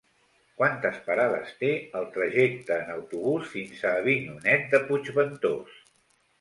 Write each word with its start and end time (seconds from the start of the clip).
Quantes 0.61 0.95
parades 1.09 1.51
té 1.59 1.69
el 1.99 2.07
trajecte 2.15 2.79
en 2.87 2.91
autobús 2.95 3.47
fins 3.53 3.87
a 3.93 3.95
Avinyonet 4.01 4.69
de 4.75 4.85
Puigventós? 4.91 5.81